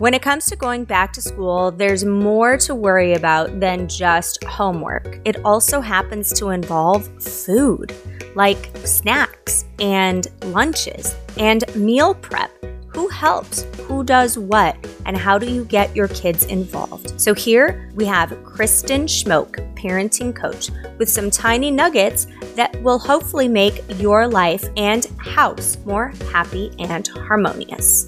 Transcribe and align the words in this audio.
When 0.00 0.14
it 0.14 0.22
comes 0.22 0.46
to 0.46 0.54
going 0.54 0.84
back 0.84 1.12
to 1.14 1.20
school, 1.20 1.72
there's 1.72 2.04
more 2.04 2.56
to 2.58 2.72
worry 2.72 3.14
about 3.14 3.58
than 3.58 3.88
just 3.88 4.44
homework. 4.44 5.18
It 5.24 5.44
also 5.44 5.80
happens 5.80 6.32
to 6.34 6.50
involve 6.50 7.08
food, 7.20 7.92
like 8.36 8.70
snacks 8.84 9.64
and 9.80 10.28
lunches 10.54 11.16
and 11.36 11.64
meal 11.74 12.14
prep. 12.14 12.48
Who 12.86 13.08
helps? 13.08 13.62
Who 13.88 14.04
does 14.04 14.38
what? 14.38 14.76
And 15.04 15.16
how 15.16 15.36
do 15.36 15.50
you 15.50 15.64
get 15.64 15.96
your 15.96 16.06
kids 16.06 16.44
involved? 16.44 17.20
So, 17.20 17.34
here 17.34 17.90
we 17.96 18.04
have 18.04 18.30
Kristin 18.44 19.08
Schmoke, 19.08 19.56
parenting 19.74 20.32
coach, 20.32 20.70
with 20.98 21.08
some 21.08 21.28
tiny 21.28 21.72
nuggets 21.72 22.28
that 22.54 22.80
will 22.84 23.00
hopefully 23.00 23.48
make 23.48 23.82
your 23.98 24.28
life 24.28 24.64
and 24.76 25.06
house 25.18 25.76
more 25.84 26.12
happy 26.30 26.70
and 26.78 27.08
harmonious. 27.08 28.06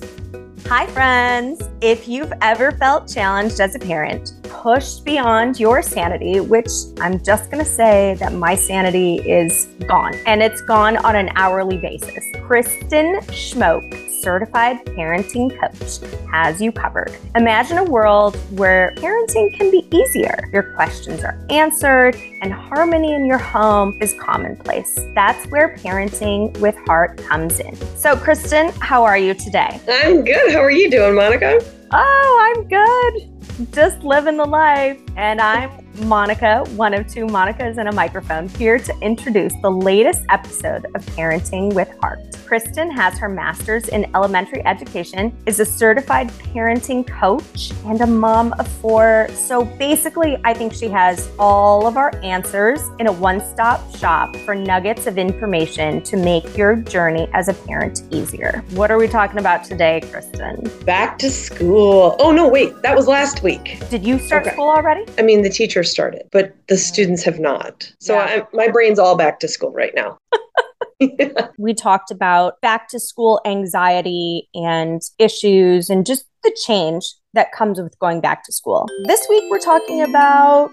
Hi, 0.70 0.86
friends. 0.86 1.68
If 1.80 2.06
you've 2.06 2.32
ever 2.42 2.70
felt 2.70 3.12
challenged 3.12 3.58
as 3.58 3.74
a 3.74 3.78
parent, 3.80 4.34
pushed 4.44 5.04
beyond 5.04 5.58
your 5.58 5.82
sanity, 5.82 6.38
which 6.38 6.70
I'm 7.00 7.20
just 7.24 7.50
going 7.50 7.58
to 7.58 7.68
say 7.68 8.14
that 8.20 8.34
my 8.34 8.54
sanity 8.54 9.16
is 9.16 9.66
gone, 9.88 10.14
and 10.26 10.40
it's 10.40 10.60
gone 10.62 10.96
on 10.98 11.16
an 11.16 11.30
hourly 11.34 11.78
basis. 11.78 12.24
Kristin 12.36 13.18
Schmoke 13.32 14.09
certified 14.20 14.84
parenting 14.86 15.50
coach 15.58 15.98
has 16.30 16.60
you 16.60 16.72
covered. 16.72 17.16
Imagine 17.36 17.78
a 17.78 17.84
world 17.84 18.36
where 18.58 18.92
parenting 18.96 19.52
can 19.56 19.70
be 19.70 19.86
easier. 19.90 20.48
Your 20.52 20.74
questions 20.74 21.22
are 21.24 21.38
answered 21.50 22.16
and 22.42 22.52
harmony 22.52 23.14
in 23.14 23.26
your 23.26 23.38
home 23.38 23.98
is 24.00 24.14
commonplace. 24.20 24.98
That's 25.14 25.46
where 25.46 25.76
parenting 25.76 26.56
with 26.58 26.76
heart 26.86 27.16
comes 27.18 27.60
in. 27.60 27.74
So, 27.96 28.16
Kristin, 28.16 28.72
how 28.80 29.04
are 29.04 29.18
you 29.18 29.34
today? 29.34 29.80
I'm 29.88 30.24
good. 30.24 30.52
How 30.52 30.60
are 30.60 30.70
you 30.70 30.90
doing, 30.90 31.14
Monica? 31.14 31.60
Oh, 31.92 32.54
I'm 32.54 32.68
good. 32.68 33.72
Just 33.72 34.02
living 34.02 34.36
the 34.36 34.44
life. 34.44 35.00
And 35.16 35.40
I'm 35.40 35.79
Monica, 35.98 36.64
one 36.76 36.94
of 36.94 37.06
two 37.08 37.26
Monicas 37.26 37.78
and 37.78 37.88
a 37.88 37.92
microphone, 37.92 38.48
here 38.50 38.78
to 38.78 38.98
introduce 39.00 39.52
the 39.62 39.70
latest 39.70 40.24
episode 40.30 40.86
of 40.94 41.04
Parenting 41.16 41.72
with 41.74 41.90
Heart. 42.00 42.20
Kristin 42.50 42.90
has 42.92 43.16
her 43.18 43.28
master's 43.28 43.88
in 43.88 44.10
elementary 44.16 44.64
education, 44.66 45.36
is 45.46 45.60
a 45.60 45.64
certified 45.64 46.28
parenting 46.30 47.06
coach, 47.06 47.72
and 47.84 48.00
a 48.00 48.06
mom 48.06 48.52
of 48.54 48.66
four. 48.66 49.28
So 49.32 49.64
basically, 49.64 50.36
I 50.44 50.54
think 50.54 50.72
she 50.72 50.88
has 50.88 51.30
all 51.38 51.86
of 51.86 51.96
our 51.96 52.12
answers 52.24 52.80
in 52.98 53.06
a 53.06 53.12
one 53.12 53.40
stop 53.40 53.94
shop 53.96 54.34
for 54.38 54.54
nuggets 54.54 55.06
of 55.06 55.16
information 55.16 56.02
to 56.02 56.16
make 56.16 56.56
your 56.56 56.74
journey 56.74 57.28
as 57.34 57.48
a 57.48 57.54
parent 57.54 58.02
easier. 58.10 58.64
What 58.70 58.90
are 58.90 58.98
we 58.98 59.06
talking 59.06 59.38
about 59.38 59.62
today, 59.62 60.00
Kristin? 60.04 60.84
Back 60.84 61.18
to 61.18 61.30
school. 61.30 62.16
Oh, 62.18 62.32
no, 62.32 62.48
wait, 62.48 62.82
that 62.82 62.96
was 62.96 63.06
last 63.06 63.42
week. 63.44 63.78
Did 63.90 64.04
you 64.04 64.18
start 64.18 64.44
okay. 64.44 64.54
school 64.54 64.70
already? 64.70 65.04
I 65.18 65.22
mean, 65.22 65.42
the 65.42 65.50
teachers 65.80 65.90
started, 65.90 66.28
but 66.32 66.54
the 66.68 66.76
students 66.76 67.24
have 67.24 67.38
not. 67.38 67.92
So 68.00 68.14
yeah. 68.14 68.44
my 68.52 68.68
brain's 68.68 68.98
all 68.98 69.16
back 69.16 69.40
to 69.40 69.48
school 69.48 69.72
right 69.72 69.94
now. 69.94 70.18
We 71.56 71.72
talked 71.72 72.10
about 72.10 72.60
back 72.60 72.88
to 72.88 73.00
school 73.00 73.40
anxiety 73.46 74.50
and 74.54 75.00
issues 75.18 75.88
and 75.88 76.04
just 76.04 76.26
the 76.42 76.54
change 76.66 77.14
that 77.32 77.52
comes 77.52 77.80
with 77.80 77.98
going 78.00 78.20
back 78.20 78.44
to 78.44 78.52
school. 78.52 78.86
This 79.06 79.26
week, 79.30 79.44
we're 79.50 79.60
talking 79.60 80.02
about 80.02 80.70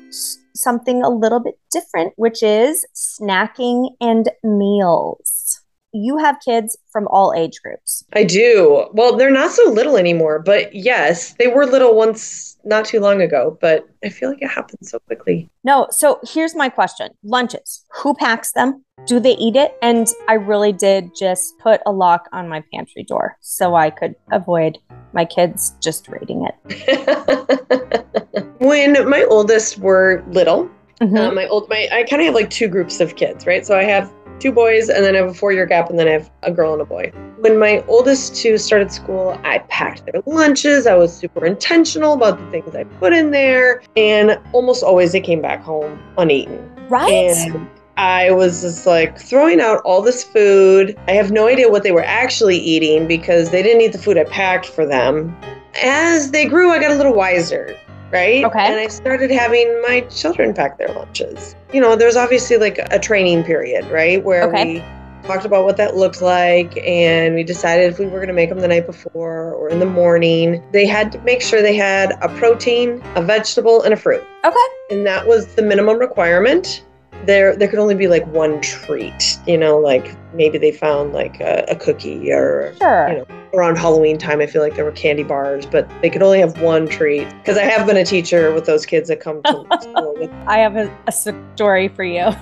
something 0.53 1.01
a 1.01 1.09
little 1.09 1.39
bit 1.39 1.55
different, 1.71 2.11
which 2.17 2.43
is 2.43 2.85
snacking 2.93 3.91
and 4.01 4.29
meals. 4.43 5.61
You 5.99 6.17
have 6.17 6.37
kids 6.43 6.77
from 6.91 7.07
all 7.09 7.33
age 7.35 7.59
groups. 7.63 8.03
I 8.13 8.23
do. 8.23 8.87
Well, 8.93 9.17
they're 9.17 9.31
not 9.31 9.51
so 9.51 9.69
little 9.71 9.97
anymore, 9.97 10.39
but 10.39 10.73
yes, 10.75 11.33
they 11.33 11.47
were 11.47 11.65
little 11.65 11.95
once 11.95 12.57
not 12.63 12.85
too 12.85 12.99
long 12.99 13.21
ago, 13.21 13.57
but 13.61 13.87
I 14.03 14.09
feel 14.09 14.29
like 14.29 14.41
it 14.41 14.49
happens 14.49 14.91
so 14.91 14.99
quickly. 14.99 15.49
No, 15.63 15.87
so 15.89 16.19
here's 16.23 16.55
my 16.55 16.69
question 16.69 17.09
lunches. 17.23 17.85
Who 18.01 18.13
packs 18.13 18.51
them? 18.53 18.83
Do 19.05 19.19
they 19.19 19.33
eat 19.33 19.55
it? 19.55 19.75
And 19.81 20.07
I 20.27 20.33
really 20.33 20.73
did 20.73 21.11
just 21.17 21.57
put 21.59 21.81
a 21.85 21.91
lock 21.91 22.27
on 22.33 22.49
my 22.49 22.63
pantry 22.73 23.03
door 23.03 23.37
so 23.41 23.75
I 23.75 23.89
could 23.89 24.15
avoid 24.31 24.77
my 25.13 25.25
kids 25.25 25.75
just 25.81 26.07
raiding 26.09 26.45
it. 26.45 28.05
when 28.59 29.09
my 29.09 29.23
oldest 29.23 29.77
were 29.79 30.23
little, 30.29 30.69
mm-hmm. 30.99 31.15
uh, 31.15 31.31
my 31.31 31.47
old 31.47 31.69
my 31.69 31.87
I 31.91 32.03
kind 32.03 32.21
of 32.21 32.27
have 32.27 32.35
like 32.35 32.49
two 32.49 32.67
groups 32.67 32.99
of 32.99 33.15
kids, 33.15 33.45
right? 33.45 33.65
So 33.65 33.77
I 33.77 33.83
have 33.83 34.11
two 34.39 34.51
boys, 34.51 34.89
and 34.89 35.03
then 35.03 35.15
I 35.15 35.19
have 35.19 35.29
a 35.29 35.33
four 35.33 35.51
year 35.51 35.65
gap, 35.65 35.89
and 35.89 35.97
then 35.99 36.07
I 36.07 36.11
have 36.11 36.29
a 36.43 36.51
girl 36.51 36.73
and 36.73 36.81
a 36.81 36.85
boy. 36.85 37.11
When 37.39 37.59
my 37.59 37.83
oldest 37.87 38.35
two 38.35 38.57
started 38.57 38.91
school, 38.91 39.39
I 39.43 39.59
packed 39.69 40.05
their 40.05 40.21
lunches. 40.25 40.87
I 40.87 40.95
was 40.95 41.15
super 41.15 41.45
intentional 41.45 42.13
about 42.13 42.39
the 42.39 42.45
things 42.51 42.75
I 42.75 42.83
put 42.83 43.13
in 43.13 43.31
there, 43.31 43.81
and 43.95 44.39
almost 44.53 44.83
always 44.83 45.11
they 45.11 45.21
came 45.21 45.41
back 45.41 45.61
home 45.61 45.99
uneaten. 46.17 46.69
Right. 46.89 47.11
And 47.11 47.69
I 47.97 48.31
was 48.31 48.61
just 48.61 48.85
like 48.85 49.19
throwing 49.19 49.59
out 49.59 49.81
all 49.83 50.01
this 50.01 50.23
food. 50.23 50.97
I 51.07 51.13
have 51.13 51.31
no 51.31 51.47
idea 51.47 51.69
what 51.69 51.83
they 51.83 51.91
were 51.91 52.05
actually 52.05 52.57
eating 52.57 53.07
because 53.07 53.49
they 53.49 53.63
didn't 53.63 53.81
eat 53.81 53.91
the 53.91 53.97
food 53.97 54.17
I 54.17 54.23
packed 54.25 54.67
for 54.67 54.85
them. 54.85 55.35
As 55.81 56.31
they 56.31 56.45
grew, 56.45 56.71
I 56.71 56.79
got 56.79 56.91
a 56.91 56.95
little 56.95 57.13
wiser 57.13 57.75
right? 58.11 58.43
Okay. 58.43 58.59
And 58.59 58.75
I 58.75 58.87
started 58.87 59.31
having 59.31 59.81
my 59.81 60.01
children 60.09 60.53
pack 60.53 60.77
their 60.77 60.89
lunches. 60.89 61.55
You 61.73 61.81
know, 61.81 61.95
there's 61.95 62.15
obviously 62.15 62.57
like 62.57 62.79
a 62.91 62.99
training 62.99 63.43
period, 63.43 63.85
right? 63.91 64.23
Where 64.23 64.43
okay. 64.49 64.75
we 64.75 65.27
talked 65.27 65.45
about 65.45 65.65
what 65.65 65.77
that 65.77 65.97
looked 65.97 66.21
like 66.21 66.77
and 66.77 67.35
we 67.35 67.43
decided 67.43 67.91
if 67.91 67.99
we 67.99 68.05
were 68.05 68.17
going 68.17 68.27
to 68.27 68.33
make 68.33 68.49
them 68.49 68.59
the 68.59 68.67
night 68.67 68.85
before 68.85 69.53
or 69.53 69.69
in 69.69 69.79
the 69.79 69.85
morning. 69.85 70.63
They 70.71 70.85
had 70.85 71.11
to 71.11 71.19
make 71.21 71.41
sure 71.41 71.61
they 71.61 71.75
had 71.75 72.13
a 72.21 72.29
protein, 72.37 73.01
a 73.15 73.21
vegetable, 73.21 73.81
and 73.83 73.93
a 73.93 73.97
fruit. 73.97 74.23
Okay. 74.45 74.57
And 74.89 75.05
that 75.05 75.27
was 75.27 75.55
the 75.55 75.61
minimum 75.61 75.99
requirement 75.99 76.85
there 77.27 77.55
there 77.55 77.67
could 77.67 77.77
only 77.77 77.93
be 77.93 78.07
like 78.07 78.25
one 78.27 78.59
treat 78.61 79.37
you 79.45 79.57
know 79.57 79.77
like 79.77 80.15
maybe 80.33 80.57
they 80.57 80.71
found 80.71 81.13
like 81.13 81.39
a, 81.41 81.65
a 81.67 81.75
cookie 81.75 82.31
or 82.31 82.73
sure. 82.77 83.09
you 83.09 83.17
know 83.17 83.25
around 83.53 83.77
halloween 83.77 84.17
time 84.17 84.39
i 84.39 84.47
feel 84.47 84.61
like 84.61 84.75
there 84.75 84.85
were 84.85 84.91
candy 84.93 85.23
bars 85.23 85.65
but 85.65 85.87
they 86.01 86.09
could 86.09 86.23
only 86.23 86.39
have 86.39 86.59
one 86.61 86.87
treat. 86.87 87.27
Because 87.39 87.57
i 87.57 87.63
have 87.63 87.85
been 87.85 87.97
a 87.97 88.05
teacher 88.05 88.53
with 88.53 88.65
those 88.65 88.85
kids 88.85 89.09
that 89.09 89.19
come 89.19 89.43
to 89.43 89.65
school 89.81 90.15
with- 90.17 90.31
i 90.47 90.57
have 90.57 90.75
a, 90.77 90.91
a 91.07 91.11
story 91.11 91.89
for 91.89 92.03
you. 92.03 92.21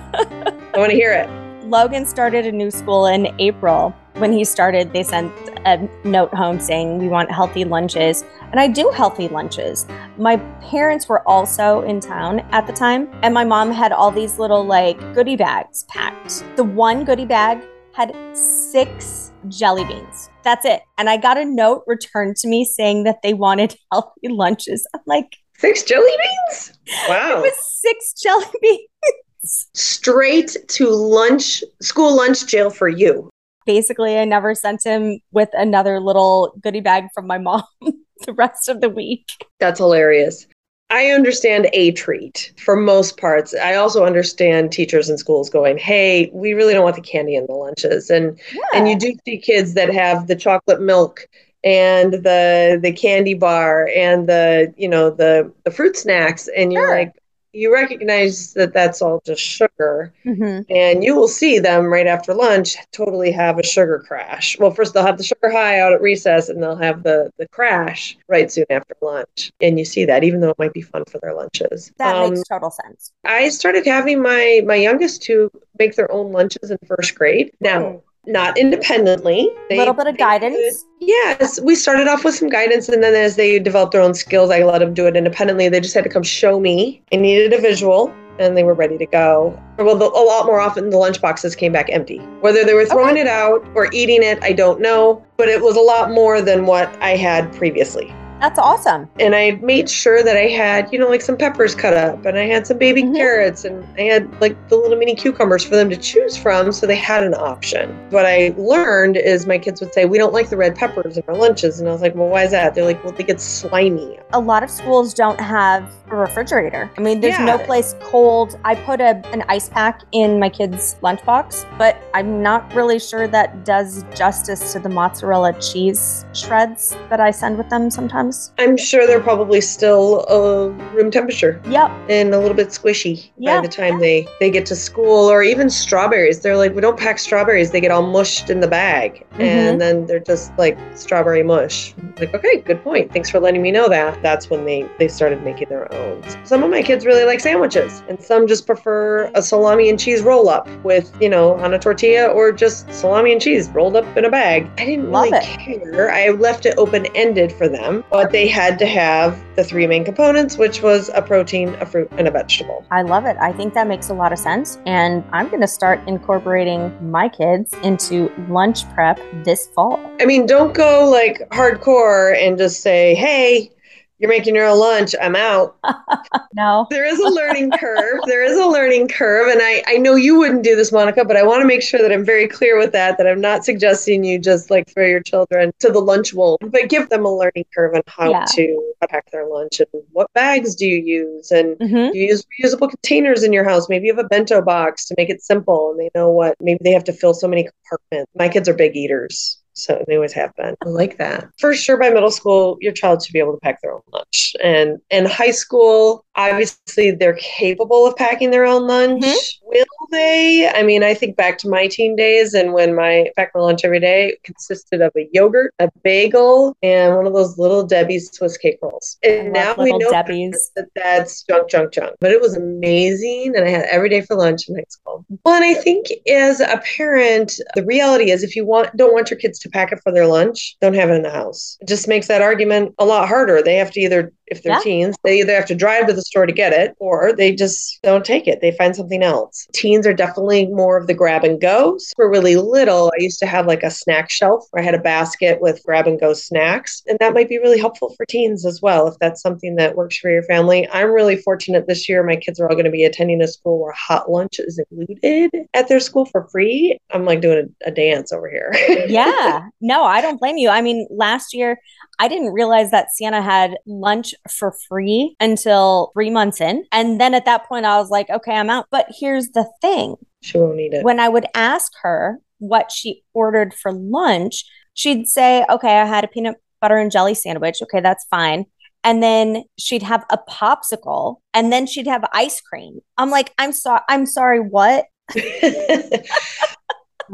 I 0.74 0.78
want 0.78 0.90
to 0.90 0.96
hear 0.96 1.12
it. 1.12 1.28
Logan 1.64 2.06
started 2.06 2.46
a 2.46 2.52
new 2.52 2.70
school 2.70 3.06
in 3.06 3.34
april 3.40 3.94
when 4.18 4.32
he 4.32 4.44
started, 4.44 4.92
they 4.92 5.02
sent 5.02 5.32
a 5.66 5.88
note 6.04 6.32
home 6.32 6.58
saying, 6.58 6.98
We 6.98 7.08
want 7.08 7.30
healthy 7.30 7.64
lunches. 7.64 8.24
And 8.50 8.60
I 8.60 8.68
do 8.68 8.90
healthy 8.90 9.28
lunches. 9.28 9.86
My 10.16 10.36
parents 10.62 11.08
were 11.08 11.26
also 11.28 11.82
in 11.82 12.00
town 12.00 12.40
at 12.52 12.66
the 12.66 12.72
time, 12.72 13.08
and 13.22 13.34
my 13.34 13.44
mom 13.44 13.70
had 13.72 13.92
all 13.92 14.10
these 14.10 14.38
little 14.38 14.64
like 14.64 14.98
goodie 15.14 15.36
bags 15.36 15.84
packed. 15.88 16.44
The 16.56 16.64
one 16.64 17.04
goodie 17.04 17.26
bag 17.26 17.62
had 17.92 18.14
six 18.34 19.32
jelly 19.48 19.84
beans. 19.84 20.30
That's 20.44 20.64
it. 20.64 20.82
And 20.96 21.10
I 21.10 21.16
got 21.16 21.38
a 21.38 21.44
note 21.44 21.82
returned 21.86 22.36
to 22.36 22.48
me 22.48 22.64
saying 22.64 23.04
that 23.04 23.18
they 23.22 23.34
wanted 23.34 23.74
healthy 23.92 24.28
lunches. 24.28 24.86
I'm 24.94 25.00
like, 25.06 25.36
Six 25.58 25.82
jelly 25.84 26.10
beans? 26.10 26.72
Wow. 27.08 27.38
it 27.38 27.42
was 27.42 27.80
six 27.80 28.12
jelly 28.22 28.44
beans. 28.62 29.68
Straight 29.74 30.56
to 30.68 30.88
lunch, 30.88 31.64
school 31.80 32.14
lunch 32.16 32.46
jail 32.46 32.70
for 32.70 32.88
you 32.88 33.28
basically 33.66 34.18
I 34.18 34.24
never 34.24 34.54
sent 34.54 34.84
him 34.84 35.20
with 35.32 35.50
another 35.52 36.00
little 36.00 36.54
goodie 36.62 36.80
bag 36.80 37.08
from 37.14 37.26
my 37.26 37.38
mom 37.38 37.64
the 37.80 38.32
rest 38.32 38.68
of 38.68 38.80
the 38.80 38.88
week. 38.88 39.28
That's 39.60 39.78
hilarious. 39.78 40.46
I 40.88 41.06
understand 41.06 41.68
a 41.72 41.90
treat 41.92 42.52
for 42.58 42.76
most 42.76 43.18
parts. 43.18 43.54
I 43.54 43.74
also 43.74 44.04
understand 44.04 44.70
teachers 44.70 45.10
in 45.10 45.18
schools 45.18 45.50
going, 45.50 45.78
"Hey, 45.78 46.30
we 46.32 46.52
really 46.52 46.74
don't 46.74 46.84
want 46.84 46.94
the 46.94 47.02
candy 47.02 47.34
in 47.34 47.46
the 47.46 47.52
lunches." 47.54 48.08
And 48.08 48.38
yeah. 48.52 48.62
and 48.72 48.88
you 48.88 48.96
do 48.96 49.12
see 49.24 49.38
kids 49.38 49.74
that 49.74 49.92
have 49.92 50.28
the 50.28 50.36
chocolate 50.36 50.80
milk 50.80 51.28
and 51.64 52.12
the 52.12 52.78
the 52.80 52.92
candy 52.92 53.34
bar 53.34 53.90
and 53.96 54.28
the, 54.28 54.72
you 54.76 54.88
know, 54.88 55.10
the 55.10 55.52
the 55.64 55.72
fruit 55.72 55.96
snacks 55.96 56.48
and 56.56 56.72
you're 56.72 56.86
sure. 56.86 56.98
like, 56.98 57.12
you 57.56 57.72
recognize 57.72 58.52
that 58.52 58.72
that's 58.72 59.00
all 59.00 59.22
just 59.24 59.40
sugar 59.40 60.12
mm-hmm. 60.24 60.60
and 60.68 61.02
you 61.02 61.16
will 61.16 61.28
see 61.28 61.58
them 61.58 61.86
right 61.86 62.06
after 62.06 62.34
lunch 62.34 62.76
totally 62.92 63.32
have 63.32 63.58
a 63.58 63.62
sugar 63.62 64.04
crash. 64.06 64.58
Well 64.58 64.70
first 64.70 64.92
they'll 64.92 65.06
have 65.06 65.18
the 65.18 65.24
sugar 65.24 65.50
high 65.50 65.80
out 65.80 65.92
at 65.92 66.02
recess 66.02 66.48
and 66.48 66.62
they'll 66.62 66.76
have 66.76 67.02
the 67.02 67.32
the 67.38 67.48
crash 67.48 68.16
right 68.28 68.50
soon 68.50 68.66
after 68.70 68.94
lunch 69.00 69.50
and 69.60 69.78
you 69.78 69.84
see 69.84 70.04
that 70.04 70.22
even 70.22 70.40
though 70.40 70.50
it 70.50 70.58
might 70.58 70.74
be 70.74 70.82
fun 70.82 71.04
for 71.06 71.18
their 71.18 71.34
lunches. 71.34 71.92
That 71.98 72.14
um, 72.14 72.34
makes 72.34 72.48
total 72.48 72.70
sense. 72.70 73.12
I 73.24 73.48
started 73.48 73.86
having 73.86 74.20
my 74.22 74.62
my 74.66 74.76
youngest 74.76 75.22
two 75.22 75.50
make 75.78 75.96
their 75.96 76.10
own 76.12 76.32
lunches 76.32 76.70
in 76.70 76.78
first 76.86 77.14
grade. 77.14 77.52
Now 77.60 77.80
mm 77.80 78.02
not 78.26 78.58
independently. 78.58 79.50
A 79.70 79.76
little 79.76 79.94
bit 79.94 80.06
of 80.06 80.16
guidance. 80.16 80.84
yes, 81.00 81.60
we 81.60 81.74
started 81.74 82.08
off 82.08 82.24
with 82.24 82.34
some 82.34 82.48
guidance, 82.48 82.88
and 82.88 83.02
then 83.02 83.14
as 83.14 83.36
they 83.36 83.58
developed 83.58 83.92
their 83.92 84.00
own 84.00 84.14
skills, 84.14 84.50
I 84.50 84.62
let 84.62 84.78
them 84.78 84.94
do 84.94 85.06
it 85.06 85.16
independently. 85.16 85.68
They 85.68 85.80
just 85.80 85.94
had 85.94 86.04
to 86.04 86.10
come 86.10 86.22
show 86.22 86.60
me. 86.60 87.02
I 87.12 87.16
needed 87.16 87.52
a 87.52 87.60
visual, 87.60 88.12
and 88.38 88.56
they 88.56 88.64
were 88.64 88.74
ready 88.74 88.98
to 88.98 89.06
go. 89.06 89.60
Well, 89.78 89.96
the, 89.96 90.06
a 90.06 90.24
lot 90.24 90.46
more 90.46 90.60
often, 90.60 90.90
the 90.90 90.98
lunch 90.98 91.20
boxes 91.20 91.54
came 91.54 91.72
back 91.72 91.88
empty. 91.90 92.18
Whether 92.40 92.64
they 92.64 92.74
were 92.74 92.86
throwing 92.86 93.12
okay. 93.12 93.22
it 93.22 93.26
out 93.26 93.66
or 93.74 93.88
eating 93.92 94.22
it, 94.22 94.38
I 94.42 94.52
don't 94.52 94.80
know, 94.80 95.24
but 95.36 95.48
it 95.48 95.62
was 95.62 95.76
a 95.76 95.80
lot 95.80 96.10
more 96.10 96.40
than 96.40 96.66
what 96.66 96.88
I 97.00 97.10
had 97.10 97.52
previously. 97.52 98.12
That's 98.40 98.58
awesome. 98.58 99.08
And 99.18 99.34
I 99.34 99.52
made 99.62 99.88
sure 99.88 100.22
that 100.22 100.36
I 100.36 100.48
had, 100.48 100.92
you 100.92 100.98
know, 100.98 101.08
like 101.08 101.22
some 101.22 101.36
peppers 101.36 101.74
cut 101.74 101.94
up 101.94 102.24
and 102.26 102.38
I 102.38 102.44
had 102.44 102.66
some 102.66 102.78
baby 102.78 103.02
mm-hmm. 103.02 103.14
carrots 103.14 103.64
and 103.64 103.84
I 103.98 104.02
had 104.02 104.40
like 104.40 104.68
the 104.68 104.76
little 104.76 104.96
mini 104.96 105.14
cucumbers 105.14 105.64
for 105.64 105.74
them 105.74 105.88
to 105.90 105.96
choose 105.96 106.36
from 106.36 106.70
so 106.72 106.86
they 106.86 106.96
had 106.96 107.24
an 107.24 107.34
option. 107.34 107.90
What 108.10 108.26
I 108.26 108.54
learned 108.56 109.16
is 109.16 109.46
my 109.46 109.58
kids 109.58 109.80
would 109.80 109.92
say, 109.94 110.04
We 110.04 110.18
don't 110.18 110.32
like 110.32 110.50
the 110.50 110.56
red 110.56 110.76
peppers 110.76 111.16
in 111.16 111.24
our 111.28 111.34
lunches. 111.34 111.80
And 111.80 111.88
I 111.88 111.92
was 111.92 112.02
like, 112.02 112.14
Well, 112.14 112.28
why 112.28 112.44
is 112.44 112.50
that? 112.50 112.74
They're 112.74 112.84
like, 112.84 113.02
Well, 113.04 113.12
they 113.12 113.24
get 113.24 113.40
slimy. 113.40 114.18
A 114.32 114.40
lot 114.40 114.62
of 114.62 114.70
schools 114.70 115.14
don't 115.14 115.40
have 115.40 115.90
a 116.10 116.16
refrigerator. 116.16 116.90
I 116.96 117.00
mean, 117.00 117.20
there's 117.20 117.38
yeah. 117.38 117.44
no 117.44 117.58
place 117.58 117.94
cold. 118.00 118.58
I 118.64 118.74
put 118.74 119.00
a, 119.00 119.22
an 119.32 119.44
ice 119.48 119.68
pack 119.68 120.02
in 120.12 120.38
my 120.38 120.48
kids' 120.48 120.96
lunchbox, 121.02 121.66
but 121.78 122.00
I'm 122.14 122.42
not 122.42 122.72
really 122.74 122.98
sure 122.98 123.26
that 123.28 123.64
does 123.64 124.04
justice 124.14 124.72
to 124.72 124.78
the 124.78 124.88
mozzarella 124.88 125.58
cheese 125.60 126.24
shreds 126.32 126.96
that 127.08 127.20
I 127.20 127.30
send 127.30 127.58
with 127.58 127.68
them 127.70 127.90
sometimes. 127.90 128.25
I'm 128.58 128.76
sure 128.76 129.06
they're 129.06 129.20
probably 129.20 129.60
still 129.60 130.24
uh, 130.28 130.68
room 130.94 131.10
temperature. 131.10 131.60
Yep. 131.68 131.90
And 132.08 132.34
a 132.34 132.38
little 132.38 132.56
bit 132.56 132.68
squishy 132.68 133.30
by 133.44 133.60
the 133.60 133.68
time 133.68 133.98
they, 134.00 134.28
they 134.40 134.50
get 134.50 134.66
to 134.66 134.76
school, 134.76 135.30
or 135.30 135.42
even 135.42 135.70
strawberries. 135.70 136.40
They're 136.40 136.56
like, 136.56 136.74
we 136.74 136.80
don't 136.80 136.98
pack 136.98 137.18
strawberries, 137.18 137.70
they 137.70 137.80
get 137.80 137.90
all 137.90 138.06
mushed 138.06 138.50
in 138.50 138.60
the 138.60 138.68
bag. 138.68 139.26
Mm-hmm. 139.32 139.42
And 139.42 139.80
then 139.80 140.06
they're 140.06 140.20
just 140.20 140.56
like 140.58 140.78
strawberry 140.94 141.42
mush. 141.42 141.94
Like, 142.18 142.34
okay, 142.34 142.60
good 142.60 142.82
point. 142.82 143.12
Thanks 143.12 143.30
for 143.30 143.40
letting 143.40 143.62
me 143.62 143.70
know 143.70 143.88
that. 143.88 144.22
That's 144.22 144.48
when 144.50 144.64
they, 144.64 144.88
they 144.98 145.08
started 145.08 145.42
making 145.42 145.68
their 145.68 145.92
own. 145.92 146.22
Some 146.44 146.62
of 146.62 146.70
my 146.70 146.82
kids 146.82 147.04
really 147.04 147.24
like 147.24 147.40
sandwiches, 147.40 148.02
and 148.08 148.22
some 148.22 148.46
just 148.46 148.66
prefer 148.66 149.30
a 149.34 149.42
salami 149.42 149.88
and 149.88 149.98
cheese 149.98 150.22
roll 150.22 150.48
up 150.48 150.68
with, 150.84 151.14
you 151.20 151.28
know, 151.28 151.54
on 151.56 151.74
a 151.74 151.78
tortilla 151.78 152.28
or 152.28 152.52
just 152.52 152.92
salami 152.92 153.32
and 153.32 153.40
cheese 153.40 153.68
rolled 153.70 153.96
up 153.96 154.16
in 154.16 154.24
a 154.24 154.30
bag. 154.30 154.70
I 154.78 154.84
didn't 154.84 155.10
Love 155.10 155.30
really 155.30 155.38
it. 155.38 155.58
care. 155.58 156.10
I 156.10 156.30
left 156.30 156.66
it 156.66 156.74
open 156.78 157.06
ended 157.14 157.52
for 157.52 157.68
them, 157.68 158.04
but 158.16 158.32
they 158.32 158.48
had 158.48 158.78
to 158.78 158.86
have 158.86 159.38
the 159.56 159.62
three 159.62 159.86
main 159.86 160.02
components, 160.02 160.56
which 160.56 160.82
was 160.82 161.10
a 161.14 161.20
protein, 161.20 161.74
a 161.80 161.86
fruit, 161.86 162.08
and 162.12 162.26
a 162.26 162.30
vegetable. 162.30 162.82
I 162.90 163.02
love 163.02 163.26
it. 163.26 163.36
I 163.38 163.52
think 163.52 163.74
that 163.74 163.86
makes 163.86 164.08
a 164.08 164.14
lot 164.14 164.32
of 164.32 164.38
sense. 164.38 164.78
And 164.86 165.22
I'm 165.32 165.48
going 165.48 165.60
to 165.60 165.68
start 165.68 166.00
incorporating 166.06 166.96
my 167.10 167.28
kids 167.28 167.74
into 167.82 168.32
lunch 168.48 168.90
prep 168.94 169.20
this 169.44 169.66
fall. 169.74 170.00
I 170.18 170.24
mean, 170.24 170.46
don't 170.46 170.72
go 170.72 171.10
like 171.10 171.46
hardcore 171.50 172.34
and 172.34 172.56
just 172.56 172.80
say, 172.80 173.14
hey, 173.14 173.70
you're 174.18 174.30
making 174.30 174.54
your 174.54 174.66
own 174.66 174.78
lunch. 174.78 175.14
I'm 175.20 175.36
out. 175.36 175.76
no. 176.54 176.86
There 176.90 177.04
is 177.04 177.18
a 177.18 177.28
learning 177.28 177.70
curve. 177.78 178.20
There 178.26 178.42
is 178.42 178.56
a 178.58 178.66
learning 178.66 179.08
curve. 179.08 179.48
And 179.48 179.60
I, 179.62 179.82
I 179.86 179.96
know 179.98 180.14
you 180.14 180.38
wouldn't 180.38 180.64
do 180.64 180.74
this, 180.74 180.90
Monica, 180.90 181.24
but 181.24 181.36
I 181.36 181.42
want 181.42 181.60
to 181.60 181.66
make 181.66 181.82
sure 181.82 182.00
that 182.00 182.12
I'm 182.12 182.24
very 182.24 182.48
clear 182.48 182.78
with 182.78 182.92
that, 182.92 183.18
that 183.18 183.26
I'm 183.26 183.40
not 183.40 183.64
suggesting 183.64 184.24
you 184.24 184.38
just 184.38 184.70
like 184.70 184.88
throw 184.88 185.04
your 185.04 185.20
children 185.20 185.72
to 185.80 185.90
the 185.90 185.98
lunch 185.98 186.34
bowl, 186.34 186.58
but 186.60 186.88
give 186.88 187.08
them 187.10 187.26
a 187.26 187.34
learning 187.34 187.66
curve 187.74 187.94
on 187.94 188.02
how 188.06 188.30
yeah. 188.30 188.44
to 188.54 188.92
pack 189.10 189.30
their 189.30 189.46
lunch 189.46 189.80
and 189.80 190.02
what 190.12 190.32
bags 190.32 190.74
do 190.74 190.86
you 190.86 190.96
use? 190.96 191.50
And 191.50 191.76
mm-hmm. 191.78 192.12
do 192.12 192.18
you 192.18 192.28
use 192.28 192.44
reusable 192.60 192.88
containers 192.88 193.42
in 193.42 193.52
your 193.52 193.64
house? 193.64 193.88
Maybe 193.88 194.06
you 194.06 194.16
have 194.16 194.24
a 194.24 194.28
bento 194.28 194.62
box 194.62 195.04
to 195.06 195.14
make 195.16 195.30
it 195.30 195.42
simple 195.42 195.90
and 195.90 196.00
they 196.00 196.10
know 196.14 196.30
what, 196.30 196.56
maybe 196.60 196.80
they 196.82 196.92
have 196.92 197.04
to 197.04 197.12
fill 197.12 197.34
so 197.34 197.46
many 197.46 197.68
compartments. 197.68 198.32
My 198.34 198.48
kids 198.48 198.68
are 198.68 198.74
big 198.74 198.96
eaters. 198.96 199.58
So 199.76 200.02
they 200.06 200.16
always 200.16 200.32
have 200.32 200.56
been. 200.56 200.74
I 200.82 200.88
like 200.88 201.18
that. 201.18 201.48
For 201.58 201.74
sure, 201.74 201.98
by 201.98 202.08
middle 202.08 202.30
school, 202.30 202.78
your 202.80 202.92
child 202.92 203.22
should 203.22 203.34
be 203.34 203.38
able 203.38 203.52
to 203.52 203.60
pack 203.60 203.82
their 203.82 203.92
own 203.92 204.00
lunch. 204.10 204.56
And 204.64 204.98
in 205.10 205.26
high 205.26 205.50
school, 205.50 206.24
obviously 206.34 207.10
they're 207.10 207.34
capable 207.34 208.06
of 208.06 208.16
packing 208.16 208.50
their 208.50 208.64
own 208.64 208.86
lunch. 208.86 209.22
Mm-hmm. 209.22 209.65
Will 209.78 210.08
they? 210.10 210.68
I 210.68 210.82
mean, 210.82 211.02
I 211.02 211.14
think 211.14 211.36
back 211.36 211.58
to 211.58 211.68
my 211.68 211.86
teen 211.86 212.16
days 212.16 212.54
and 212.54 212.72
when 212.72 212.94
my 212.94 213.30
pack 213.36 213.52
my 213.54 213.60
lunch 213.60 213.84
every 213.84 214.00
day 214.00 214.38
consisted 214.44 215.00
of 215.00 215.12
a 215.16 215.28
yogurt, 215.32 215.74
a 215.78 215.90
bagel, 216.02 216.76
and 216.82 217.16
one 217.16 217.26
of 217.26 217.32
those 217.32 217.58
little 217.58 217.84
Debbie's 217.84 218.30
Swiss 218.32 218.56
cake 218.56 218.78
rolls. 218.82 219.16
And 219.22 219.52
now 219.52 219.74
we 219.76 219.92
know 219.92 220.10
Debbie's. 220.10 220.70
that 220.76 220.86
that's 220.94 221.42
junk, 221.44 221.68
junk, 221.70 221.92
junk. 221.92 222.16
But 222.20 222.32
it 222.32 222.40
was 222.40 222.56
amazing, 222.56 223.54
and 223.56 223.64
I 223.64 223.70
had 223.70 223.86
every 223.86 224.08
day 224.08 224.20
for 224.20 224.36
lunch 224.36 224.68
in 224.68 224.76
high 224.76 224.84
school. 224.88 225.24
Well, 225.44 225.54
and 225.54 225.64
I 225.64 225.74
think 225.74 226.06
as 226.28 226.60
a 226.60 226.80
parent, 226.96 227.58
the 227.74 227.84
reality 227.84 228.30
is 228.30 228.42
if 228.42 228.56
you 228.56 228.64
want 228.64 228.96
don't 228.96 229.12
want 229.12 229.30
your 229.30 229.38
kids 229.38 229.58
to 229.60 229.68
pack 229.68 229.92
it 229.92 230.00
for 230.02 230.12
their 230.12 230.26
lunch 230.26 230.76
don't 230.80 230.94
have 230.94 231.10
it 231.10 231.14
in 231.14 231.22
the 231.22 231.30
house. 231.30 231.76
It 231.80 231.88
just 231.88 232.08
makes 232.08 232.28
that 232.28 232.42
argument 232.42 232.94
a 232.98 233.04
lot 233.04 233.28
harder. 233.28 233.62
They 233.62 233.76
have 233.76 233.90
to 233.92 234.00
either 234.00 234.32
if 234.46 234.62
they're 234.62 234.72
yeah. 234.72 234.80
teens, 234.80 235.16
they 235.24 235.40
either 235.40 235.54
have 235.54 235.66
to 235.66 235.74
drive 235.74 236.06
to 236.06 236.12
the 236.12 236.22
store 236.22 236.46
to 236.46 236.52
get 236.52 236.72
it 236.72 236.94
or 236.98 237.32
they 237.32 237.54
just 237.54 238.00
don't 238.02 238.24
take 238.24 238.46
it. 238.46 238.60
They 238.60 238.72
find 238.72 238.94
something 238.94 239.22
else. 239.22 239.66
Teens 239.72 240.06
are 240.06 240.14
definitely 240.14 240.66
more 240.66 240.96
of 240.96 241.06
the 241.06 241.14
grab 241.14 241.44
and 241.44 241.60
go. 241.60 241.98
For 242.14 242.30
really 242.30 242.56
little, 242.56 243.12
I 243.18 243.22
used 243.22 243.38
to 243.40 243.46
have 243.46 243.66
like 243.66 243.82
a 243.82 243.90
snack 243.90 244.30
shelf 244.30 244.64
where 244.70 244.82
I 244.82 244.86
had 244.86 244.94
a 244.94 245.00
basket 245.00 245.60
with 245.60 245.82
grab 245.84 246.06
and 246.06 246.20
go 246.20 246.32
snacks. 246.32 247.02
And 247.06 247.18
that 247.18 247.34
might 247.34 247.48
be 247.48 247.58
really 247.58 247.78
helpful 247.78 248.14
for 248.16 248.26
teens 248.26 248.64
as 248.64 248.80
well, 248.80 249.08
if 249.08 249.14
that's 249.20 249.42
something 249.42 249.76
that 249.76 249.96
works 249.96 250.18
for 250.18 250.30
your 250.30 250.42
family. 250.44 250.88
I'm 250.92 251.10
really 251.10 251.36
fortunate 251.36 251.86
this 251.86 252.08
year. 252.08 252.22
My 252.22 252.36
kids 252.36 252.60
are 252.60 252.68
all 252.68 252.74
going 252.74 252.84
to 252.84 252.90
be 252.90 253.04
attending 253.04 253.42
a 253.42 253.48
school 253.48 253.80
where 253.80 253.92
hot 253.92 254.30
lunch 254.30 254.58
is 254.58 254.78
included 254.78 255.50
at 255.74 255.88
their 255.88 256.00
school 256.00 256.26
for 256.26 256.48
free. 256.48 256.98
I'm 257.10 257.24
like 257.24 257.40
doing 257.40 257.74
a, 257.84 257.88
a 257.88 257.90
dance 257.90 258.32
over 258.32 258.48
here. 258.48 258.72
yeah. 259.08 259.68
No, 259.80 260.04
I 260.04 260.20
don't 260.20 260.38
blame 260.38 260.56
you. 260.56 260.68
I 260.68 260.80
mean, 260.82 261.06
last 261.10 261.54
year, 261.54 261.78
I 262.18 262.28
didn't 262.28 262.52
realize 262.52 262.90
that 262.90 263.12
Sienna 263.12 263.42
had 263.42 263.76
lunch 263.86 264.34
for 264.50 264.72
free 264.88 265.36
until 265.40 266.10
three 266.14 266.30
months 266.30 266.60
in. 266.60 266.84
And 266.92 267.20
then 267.20 267.34
at 267.34 267.44
that 267.44 267.66
point, 267.66 267.86
I 267.86 267.98
was 267.98 268.10
like, 268.10 268.30
okay, 268.30 268.54
I'm 268.54 268.70
out. 268.70 268.86
But 268.90 269.06
here's 269.18 269.50
the 269.50 269.66
thing 269.80 270.16
she 270.42 270.58
won't 270.58 270.80
eat 270.80 270.92
it. 270.92 271.04
When 271.04 271.20
I 271.20 271.28
would 271.28 271.46
ask 271.54 271.92
her 272.02 272.38
what 272.58 272.90
she 272.90 273.22
ordered 273.34 273.74
for 273.74 273.92
lunch, 273.92 274.64
she'd 274.94 275.26
say, 275.26 275.64
okay, 275.68 276.00
I 276.00 276.06
had 276.06 276.24
a 276.24 276.28
peanut 276.28 276.56
butter 276.80 276.98
and 276.98 277.10
jelly 277.10 277.34
sandwich. 277.34 277.78
Okay, 277.82 278.00
that's 278.00 278.26
fine. 278.30 278.66
And 279.04 279.22
then 279.22 279.64
she'd 279.78 280.02
have 280.02 280.24
a 280.30 280.38
popsicle 280.50 281.36
and 281.54 281.72
then 281.72 281.86
she'd 281.86 282.08
have 282.08 282.24
ice 282.32 282.60
cream. 282.60 283.00
I'm 283.16 283.30
like, 283.30 283.52
I'm 283.58 283.72
sorry, 283.72 284.00
I'm 284.08 284.26
sorry, 284.26 284.60
what? 284.60 285.06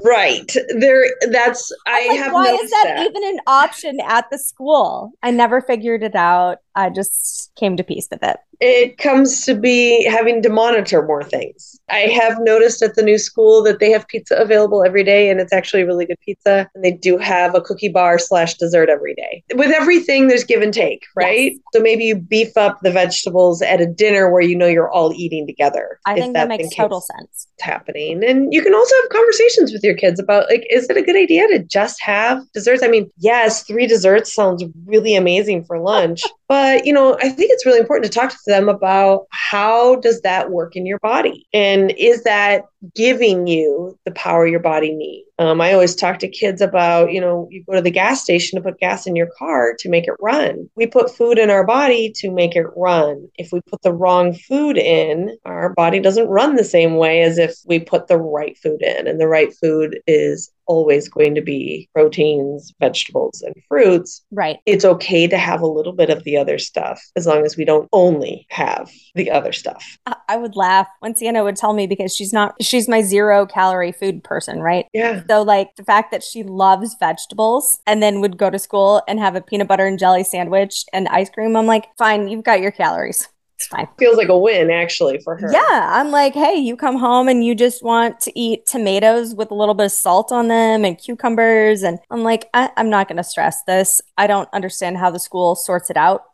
right 0.04 0.54
there 0.78 1.04
that's 1.30 1.72
i 1.86 2.08
like, 2.08 2.18
have 2.18 2.32
why 2.32 2.46
is 2.46 2.70
that, 2.70 2.84
that, 2.96 3.06
even 3.06 3.24
an 3.24 3.40
option 3.46 3.98
at 4.06 4.28
the 4.30 4.38
school 4.38 5.12
i 5.22 5.30
never 5.30 5.60
figured 5.60 6.02
it 6.02 6.14
out 6.14 6.58
i 6.74 6.88
just 6.88 7.50
came 7.56 7.76
to 7.76 7.84
peace 7.84 8.08
with 8.10 8.22
it 8.22 8.36
it 8.62 8.96
comes 8.96 9.44
to 9.44 9.56
be 9.56 10.04
having 10.04 10.40
to 10.40 10.48
monitor 10.48 11.04
more 11.04 11.24
things. 11.24 11.80
I 11.90 12.02
have 12.02 12.38
noticed 12.40 12.80
at 12.80 12.94
the 12.94 13.02
new 13.02 13.18
school 13.18 13.60
that 13.64 13.80
they 13.80 13.90
have 13.90 14.06
pizza 14.06 14.36
available 14.36 14.84
every 14.84 15.02
day, 15.02 15.28
and 15.28 15.40
it's 15.40 15.52
actually 15.52 15.82
really 15.82 16.06
good 16.06 16.20
pizza. 16.24 16.70
And 16.72 16.84
they 16.84 16.92
do 16.92 17.18
have 17.18 17.56
a 17.56 17.60
cookie 17.60 17.88
bar 17.88 18.20
slash 18.20 18.54
dessert 18.54 18.88
every 18.88 19.14
day. 19.14 19.42
With 19.54 19.72
everything, 19.72 20.28
there's 20.28 20.44
give 20.44 20.62
and 20.62 20.72
take, 20.72 21.06
right? 21.16 21.52
Yes. 21.52 21.60
So 21.74 21.80
maybe 21.80 22.04
you 22.04 22.14
beef 22.16 22.56
up 22.56 22.78
the 22.82 22.92
vegetables 22.92 23.62
at 23.62 23.80
a 23.80 23.86
dinner 23.86 24.30
where 24.30 24.42
you 24.42 24.56
know 24.56 24.68
you're 24.68 24.90
all 24.90 25.12
eating 25.12 25.44
together. 25.44 25.98
I 26.06 26.14
think 26.14 26.34
that 26.34 26.46
makes 26.46 26.72
total 26.72 27.00
sense. 27.00 27.48
It's 27.54 27.62
happening, 27.62 28.22
and 28.24 28.54
you 28.54 28.62
can 28.62 28.74
also 28.74 28.94
have 29.02 29.10
conversations 29.10 29.72
with 29.72 29.81
your 29.82 29.94
kids 29.94 30.20
about 30.20 30.48
like, 30.50 30.66
is 30.70 30.88
it 30.88 30.96
a 30.96 31.02
good 31.02 31.16
idea 31.16 31.46
to 31.48 31.60
just 31.60 32.00
have 32.02 32.42
desserts? 32.52 32.82
I 32.82 32.88
mean, 32.88 33.10
yes, 33.18 33.62
three 33.62 33.86
desserts 33.86 34.34
sounds 34.34 34.64
really 34.86 35.14
amazing 35.14 35.64
for 35.64 35.78
lunch. 35.78 36.22
But, 36.52 36.84
you 36.84 36.92
know, 36.92 37.16
I 37.18 37.30
think 37.30 37.50
it's 37.50 37.64
really 37.64 37.80
important 37.80 38.12
to 38.12 38.18
talk 38.18 38.28
to 38.28 38.36
them 38.46 38.68
about 38.68 39.26
how 39.30 39.96
does 39.96 40.20
that 40.20 40.50
work 40.50 40.76
in 40.76 40.84
your 40.84 40.98
body? 40.98 41.48
And 41.54 41.94
is 41.96 42.24
that 42.24 42.64
giving 42.94 43.46
you 43.46 43.98
the 44.04 44.10
power 44.10 44.46
your 44.46 44.60
body 44.60 44.92
needs? 44.92 45.26
Um, 45.38 45.62
I 45.62 45.72
always 45.72 45.94
talk 45.94 46.18
to 46.18 46.28
kids 46.28 46.60
about, 46.60 47.10
you 47.10 47.22
know, 47.22 47.48
you 47.50 47.64
go 47.64 47.74
to 47.74 47.80
the 47.80 47.90
gas 47.90 48.20
station 48.22 48.58
to 48.58 48.62
put 48.62 48.78
gas 48.78 49.06
in 49.06 49.16
your 49.16 49.30
car 49.38 49.72
to 49.78 49.88
make 49.88 50.06
it 50.06 50.12
run. 50.20 50.68
We 50.76 50.86
put 50.86 51.16
food 51.16 51.38
in 51.38 51.48
our 51.48 51.64
body 51.64 52.12
to 52.16 52.30
make 52.30 52.54
it 52.54 52.66
run. 52.76 53.28
If 53.38 53.50
we 53.50 53.62
put 53.62 53.80
the 53.80 53.94
wrong 53.94 54.34
food 54.34 54.76
in, 54.76 55.38
our 55.46 55.70
body 55.70 56.00
doesn't 56.00 56.28
run 56.28 56.56
the 56.56 56.64
same 56.64 56.96
way 56.96 57.22
as 57.22 57.38
if 57.38 57.54
we 57.64 57.78
put 57.78 58.08
the 58.08 58.18
right 58.18 58.58
food 58.58 58.82
in. 58.82 59.06
And 59.06 59.18
the 59.18 59.26
right 59.26 59.54
food 59.58 60.00
is 60.06 60.52
always 60.72 61.06
going 61.06 61.34
to 61.34 61.42
be 61.42 61.86
proteins, 61.94 62.72
vegetables, 62.80 63.42
and 63.42 63.54
fruits. 63.68 64.22
Right. 64.30 64.58
It's 64.64 64.86
okay 64.86 65.28
to 65.28 65.36
have 65.36 65.60
a 65.60 65.66
little 65.66 65.92
bit 65.92 66.08
of 66.08 66.24
the 66.24 66.38
other 66.38 66.58
stuff 66.58 66.98
as 67.14 67.26
long 67.26 67.44
as 67.44 67.58
we 67.58 67.66
don't 67.66 67.90
only 67.92 68.46
have 68.48 68.90
the 69.14 69.30
other 69.30 69.52
stuff. 69.52 69.98
I 70.28 70.36
would 70.38 70.56
laugh 70.56 70.88
when 71.00 71.14
Sienna 71.14 71.44
would 71.44 71.56
tell 71.56 71.74
me 71.74 71.86
because 71.86 72.16
she's 72.16 72.32
not, 72.32 72.54
she's 72.62 72.88
my 72.88 73.02
zero 73.02 73.44
calorie 73.44 73.92
food 73.92 74.24
person, 74.24 74.60
right? 74.60 74.86
Yeah. 74.94 75.22
So, 75.28 75.42
like 75.42 75.76
the 75.76 75.84
fact 75.84 76.10
that 76.10 76.22
she 76.22 76.42
loves 76.42 76.96
vegetables 76.98 77.80
and 77.86 78.02
then 78.02 78.22
would 78.22 78.38
go 78.38 78.48
to 78.48 78.58
school 78.58 79.02
and 79.06 79.20
have 79.20 79.36
a 79.36 79.42
peanut 79.42 79.68
butter 79.68 79.86
and 79.86 79.98
jelly 79.98 80.24
sandwich 80.24 80.86
and 80.94 81.06
ice 81.08 81.28
cream, 81.28 81.54
I'm 81.54 81.66
like, 81.66 81.88
fine, 81.98 82.28
you've 82.28 82.44
got 82.44 82.60
your 82.60 82.70
calories. 82.70 83.28
It's 83.62 83.68
fine. 83.68 83.86
Feels 83.96 84.16
like 84.16 84.28
a 84.28 84.36
win 84.36 84.72
actually 84.72 85.20
for 85.20 85.36
her. 85.36 85.48
Yeah. 85.52 85.60
I'm 85.94 86.10
like, 86.10 86.34
hey, 86.34 86.56
you 86.56 86.76
come 86.76 86.96
home 86.98 87.28
and 87.28 87.44
you 87.44 87.54
just 87.54 87.80
want 87.84 88.18
to 88.22 88.36
eat 88.36 88.66
tomatoes 88.66 89.36
with 89.36 89.52
a 89.52 89.54
little 89.54 89.74
bit 89.74 89.86
of 89.86 89.92
salt 89.92 90.32
on 90.32 90.48
them 90.48 90.84
and 90.84 90.98
cucumbers. 90.98 91.84
And 91.84 92.00
I'm 92.10 92.24
like, 92.24 92.50
I- 92.54 92.70
I'm 92.76 92.90
not 92.90 93.06
going 93.06 93.18
to 93.18 93.22
stress 93.24 93.62
this. 93.68 94.00
I 94.18 94.26
don't 94.26 94.48
understand 94.52 94.98
how 94.98 95.10
the 95.10 95.20
school 95.20 95.54
sorts 95.54 95.90
it 95.90 95.96
out. 95.96 96.24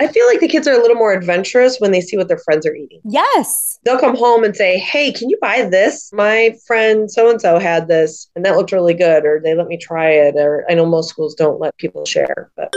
I 0.00 0.08
feel 0.08 0.26
like 0.26 0.40
the 0.40 0.48
kids 0.48 0.66
are 0.66 0.72
a 0.74 0.78
little 0.80 0.96
more 0.96 1.12
adventurous 1.12 1.78
when 1.78 1.92
they 1.92 2.00
see 2.00 2.16
what 2.16 2.26
their 2.28 2.38
friends 2.38 2.66
are 2.66 2.74
eating. 2.74 3.00
Yes. 3.04 3.78
They'll 3.84 3.98
come 4.00 4.16
home 4.16 4.42
and 4.42 4.56
say, 4.56 4.78
Hey, 4.78 5.12
can 5.12 5.28
you 5.30 5.38
buy 5.40 5.68
this? 5.70 6.12
My 6.12 6.56
friend 6.66 7.08
so 7.10 7.30
and 7.30 7.40
so 7.40 7.58
had 7.60 7.86
this 7.86 8.28
and 8.34 8.44
that 8.44 8.56
looked 8.56 8.72
really 8.72 8.94
good, 8.94 9.24
or 9.24 9.40
they 9.42 9.54
let 9.54 9.66
me 9.68 9.76
try 9.76 10.10
it. 10.10 10.34
Or 10.36 10.64
I 10.68 10.74
know 10.74 10.86
most 10.86 11.10
schools 11.10 11.34
don't 11.34 11.60
let 11.60 11.76
people 11.78 12.04
share, 12.04 12.50
but. 12.56 12.72